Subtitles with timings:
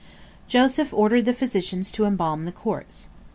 [0.47, 3.07] Joseph ordered the physicians to embalm the corpse.